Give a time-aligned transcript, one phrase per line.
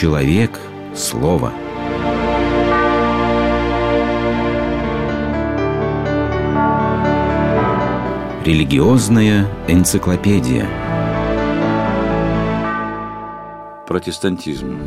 [0.00, 0.58] Человек–
[0.94, 1.52] Слово.
[8.46, 10.66] Религиозная энциклопедия.
[13.86, 14.78] Протестантизм.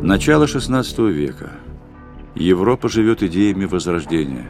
[0.00, 1.50] Начало XVI века.
[2.36, 4.48] Европа живет идеями Возрождения.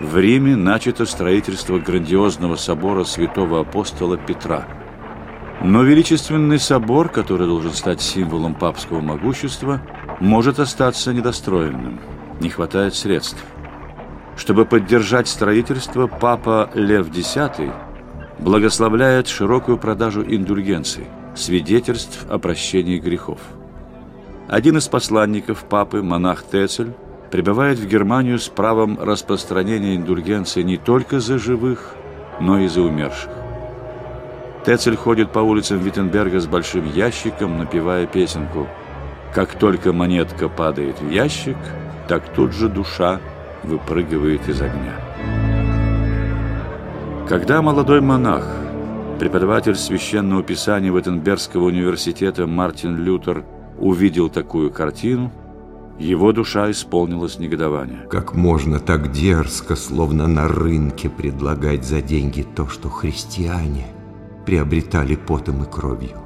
[0.00, 4.66] В Риме начато строительство грандиозного собора святого апостола Петра.
[5.62, 9.82] Но величественный собор, который должен стать символом папского могущества,
[10.20, 12.00] может остаться недостроенным.
[12.40, 13.42] Не хватает средств.
[14.36, 17.36] Чтобы поддержать строительство, папа Лев X
[18.38, 23.40] благословляет широкую продажу индульгенций, свидетельств о прощении грехов.
[24.48, 26.94] Один из посланников папы, монах Тецель,
[27.32, 31.94] прибывает в Германию с правом распространения индульгенции не только за живых,
[32.40, 33.47] но и за умерших.
[34.68, 38.66] Тецель ходит по улицам Виттенберга с большим ящиком, напевая песенку
[39.32, 41.56] «Как только монетка падает в ящик,
[42.06, 43.18] так тут же душа
[43.62, 44.92] выпрыгивает из огня.
[47.26, 48.44] Когда молодой монах,
[49.18, 53.46] преподаватель священного писания Веттенбергского университета Мартин Лютер
[53.78, 55.32] увидел такую картину,
[55.98, 58.06] его душа исполнилась негодования.
[58.10, 63.86] Как можно так дерзко, словно на рынке, предлагать за деньги то, что христиане
[64.48, 66.16] приобретали потом и кровью?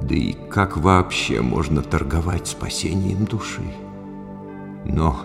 [0.00, 3.64] Да и как вообще можно торговать спасением души?
[4.84, 5.20] Но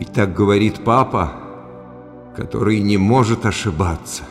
[0.00, 1.34] ведь так говорит папа,
[2.36, 4.24] который не может ошибаться.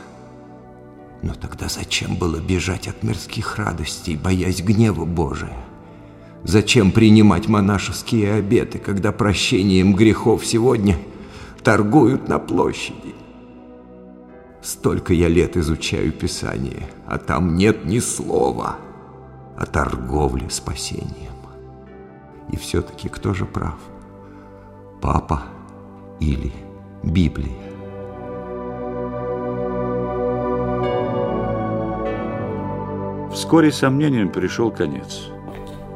[1.21, 5.55] Но тогда зачем было бежать от мирских радостей, боясь гнева Божия?
[6.43, 10.97] Зачем принимать монашеские обеты, когда прощением грехов сегодня
[11.63, 13.15] торгуют на площади?
[14.63, 18.77] Столько я лет изучаю Писание, а там нет ни слова
[19.57, 21.33] о торговле спасением.
[22.49, 23.75] И все-таки кто же прав?
[25.01, 25.43] Папа
[26.21, 26.53] или
[27.03, 27.51] Библия.
[33.33, 35.27] Вскоре сомнениям пришел конец.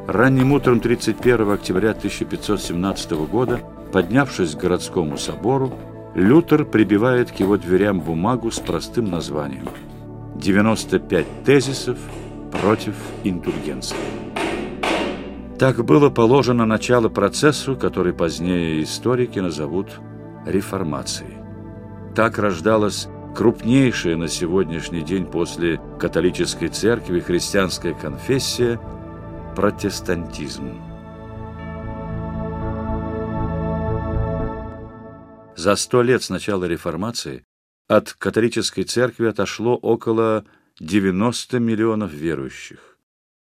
[0.06, 3.60] Ранним утром 31 октября 1517 года,
[3.92, 5.72] поднявшись к городскому собору,
[6.18, 9.68] Лютер прибивает к его дверям бумагу с простым названием
[10.34, 11.96] «95 тезисов
[12.50, 13.96] против индульгенции».
[15.60, 20.00] Так было положено начало процессу, который позднее историки назовут
[20.44, 21.36] реформацией.
[22.16, 23.06] Так рождалась
[23.36, 28.80] крупнейшая на сегодняшний день после католической церкви христианская конфессия–
[29.54, 30.87] протестантизм.
[35.58, 37.44] За сто лет с начала реформации
[37.88, 40.44] от католической церкви отошло около
[40.78, 42.96] 90 миллионов верующих.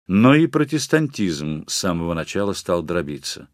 [0.08, 3.48] Но и протестантизм с самого начала стал дробиться.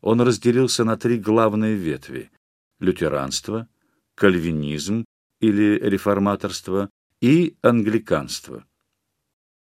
[0.00, 2.32] Он разделился на три главные ветви–
[2.80, 3.68] лютеранство,
[4.16, 5.04] кальвинизм
[5.40, 6.90] или реформаторство
[7.20, 8.66] и англиканство.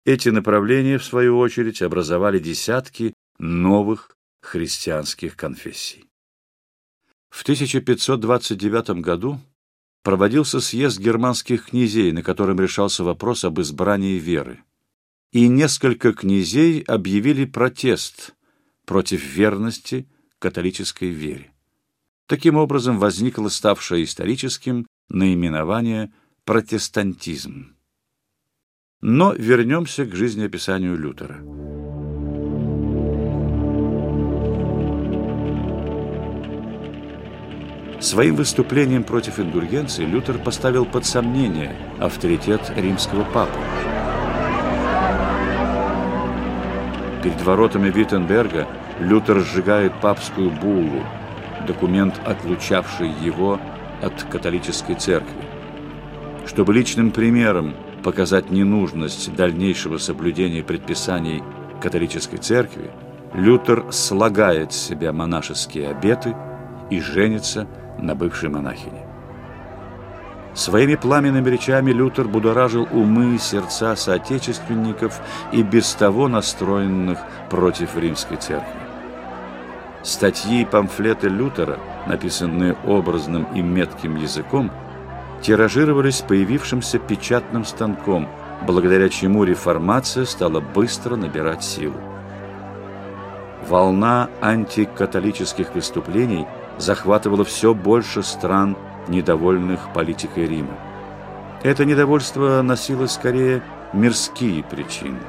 [0.06, 6.09] Эти направления, в свою очередь, образовали десятки новых христианских конфессий.
[7.30, 9.40] В 1529 году
[10.02, 14.62] проводился съезд германских князей, на котором решался вопрос об избрании веры
[15.32, 18.34] и несколько князей объявили протест
[18.84, 20.08] против верности
[20.38, 21.52] католической вере.
[22.26, 26.12] Таким образом возникло ставшее историческим наименование
[26.44, 27.76] протестантизм.
[29.00, 31.69] Но вернемся к жизнеописанию Лютера.
[38.00, 43.58] Своим выступлением против индульгенции Лютер поставил под сомнение авторитет римского папы.
[47.22, 48.66] Перед воротами Виттенберга
[49.00, 51.04] Лютер сжигает папскую буллу,
[51.66, 53.60] документ, отлучавший его
[54.00, 55.42] от католической церкви.
[56.46, 61.42] Чтобы личным примером показать ненужность дальнейшего соблюдения предписаний
[61.82, 62.90] католической церкви,
[63.34, 66.34] Лютер слагает с себя монашеские обеты
[66.88, 67.68] и женится
[68.00, 69.06] на бывшей монахине.
[70.54, 75.20] Своими пламенными речами Лютер будоражил умы и сердца соотечественников
[75.52, 77.18] и без того настроенных
[77.48, 78.80] против римской церкви.
[80.02, 84.72] Статьи и памфлеты Лютера, написанные образным и метким языком,
[85.42, 88.28] тиражировались появившимся печатным станком,
[88.66, 91.96] благодаря чему реформация стала быстро набирать силу.
[93.68, 96.46] Волна антикатолических выступлений
[96.80, 98.76] захватывала все больше стран
[99.08, 100.76] недовольных политикой Рима.
[101.62, 103.62] Это недовольство носило скорее
[103.92, 105.20] мирские причины.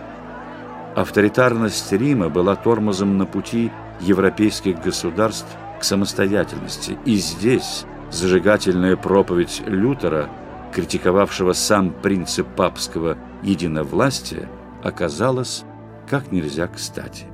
[0.95, 5.47] Авторитарность Рима была тормозом на пути европейских государств
[5.79, 6.97] к самостоятельности.
[7.05, 10.29] И здесь зажигательная проповедь Лютера,
[10.73, 14.49] критиковавшего сам принцип папского единовластия,
[14.83, 15.63] оказалась
[16.09, 17.30] как нельзя кстати.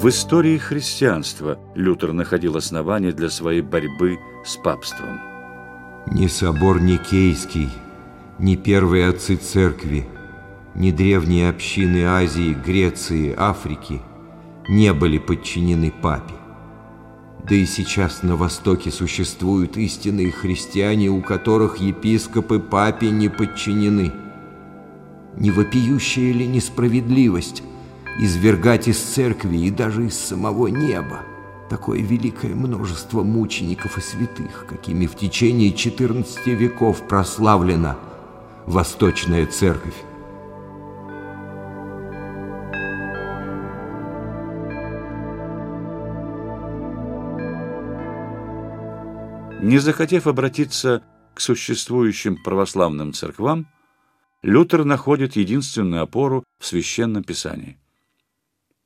[0.00, 5.20] В истории христианства Лютер находил основания для своей борьбы с папством.
[6.06, 7.68] Ни собор Никейский,
[8.38, 10.08] ни первые отцы церкви,
[10.74, 14.00] ни древние общины Азии, Греции, Африки
[14.70, 16.32] не были подчинены папе.
[17.46, 24.12] Да и сейчас на Востоке существуют истинные христиане, у которых епископы папе не подчинены.
[25.36, 27.62] Не вопиющая ли несправедливость
[28.20, 31.20] извергать из церкви и даже из самого неба
[31.70, 37.96] такое великое множество мучеников и святых, какими в течение 14 веков прославлена
[38.66, 39.94] Восточная Церковь.
[49.62, 51.02] Не захотев обратиться
[51.34, 53.66] к существующим православным церквам,
[54.42, 57.78] Лютер находит единственную опору в Священном Писании.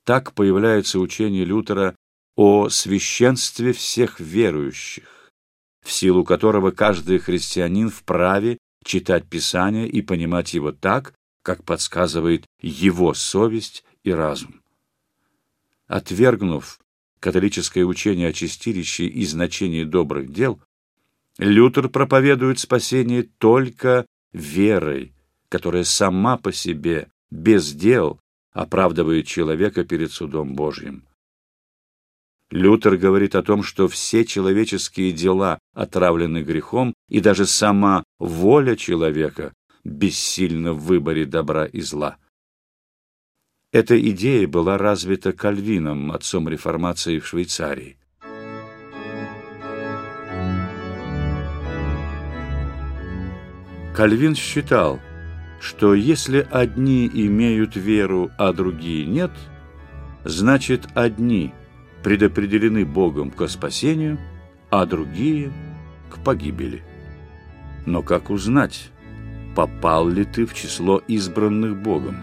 [0.05, 1.97] Так появляется учение Лютера
[2.37, 5.31] о священстве всех верующих,
[5.83, 13.15] в силу которого каждый христианин вправе читать Писание и понимать его так, как подсказывает его
[13.15, 14.61] совесть и разум.
[15.87, 16.79] Отвергнув
[17.21, 20.61] католическое учение о чистилище и значении добрых дел,
[21.39, 25.15] Лютер проповедует спасение только верой,
[25.49, 28.21] которая сама по себе, без дел,
[28.55, 31.07] оправдывает человека перед судом Божьим.
[32.51, 39.53] Лютер говорит о том, что все человеческие дела отравлены грехом, и даже сама воля человека
[39.83, 42.17] бессильна в выборе добра и зла.
[43.73, 47.99] Эта идея была развита Кальвином, отцом реформации в Швейцарии.
[53.97, 55.01] Кальвин считал,
[55.65, 59.31] что если одни имеют веру, а другие нет,
[60.23, 61.55] значит, одни
[62.03, 64.19] предопределены Богом к спасению,
[64.71, 65.51] а другие–
[66.11, 66.83] к погибели.
[67.87, 68.91] Но как узнать,
[69.57, 72.19] попал ли ты в число избранных Богом?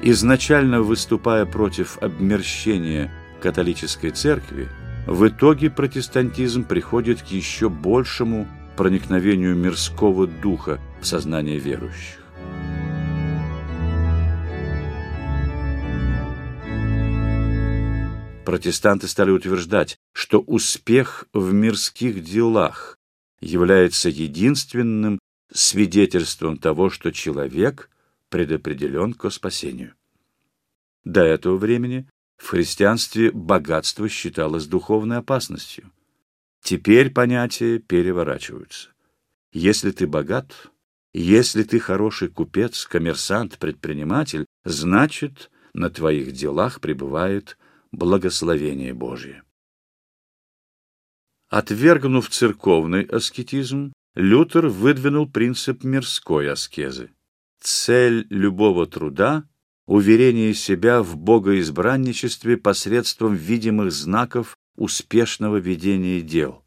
[0.00, 3.12] Изначально выступая против обмерщения
[3.42, 4.68] католической церкви,
[5.08, 12.18] в итоге протестантизм приходит к еще большему проникновению мирского духа в сознание верующих.
[18.46, 22.98] Протестанты стали утверждать, что успех в мирских делах
[23.40, 25.18] является единственным
[25.52, 27.90] свидетельством того, что человек
[28.30, 29.94] предопределен к спасению.
[31.04, 32.08] До этого времени
[32.38, 35.90] в христианстве богатство считалось духовной опасностью.
[36.62, 38.88] Теперь понятия переворачиваются.
[39.52, 40.70] Если ты богат,
[41.20, 47.56] если ты хороший купец, коммерсант, предприниматель, значит, на твоих делах пребывает
[47.92, 49.44] благословение Божье.
[51.48, 57.10] Отвергнув церковный аскетизм, Лютер выдвинул принцип мирской аскезы.
[57.60, 59.48] Цель любого труда–
[59.86, 66.64] уверение себя в богоизбранничестве посредством видимых знаков успешного ведения дел.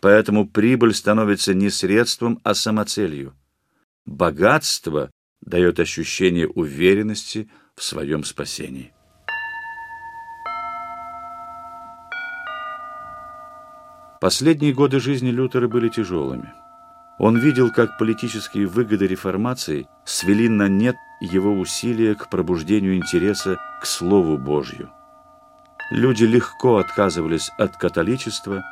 [0.00, 3.34] Поэтому прибыль становится не средством, а самоцелью.
[4.06, 8.92] Богатство дает ощущение уверенности в своем спасении.
[14.20, 16.52] Последние годы жизни Лютера были тяжелыми.
[17.18, 23.86] Он видел, как политические выгоды реформации свели на нет его усилия к пробуждению интереса к
[23.86, 24.90] Слову Божью.
[25.90, 28.62] Люди легко отказывались от католичества,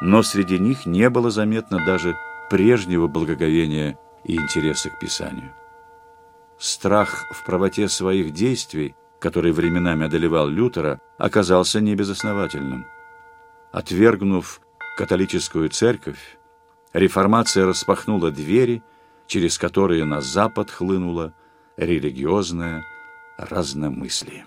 [0.00, 2.16] но среди них не было заметно даже
[2.50, 5.52] прежнего благоговения и интереса к Писанию.
[6.58, 12.86] Страх в правоте своих действий, который временами одолевал Лютера, оказался небезосновательным.
[13.72, 14.60] Отвергнув
[14.96, 16.38] католическую церковь,
[16.92, 18.82] реформация распахнула двери,
[19.26, 21.34] через которые на запад хлынуло
[21.76, 22.84] религиозное
[23.36, 24.46] разномыслие.